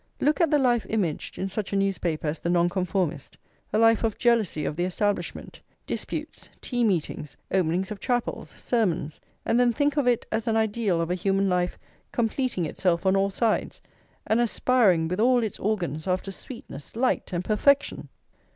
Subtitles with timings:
[0.19, 3.37] Look at the life imaged in such a newspaper as the Nonconformist;
[3.71, 9.59] a life of jealousy of the Establishment, disputes, tea meetings, openings of chapels, sermons; and
[9.59, 11.77] then think of it as an ideal of a human life
[12.11, 13.79] completing itself on all sides,
[14.25, 18.09] and aspiring with all its organs after sweetness, light, and perfection!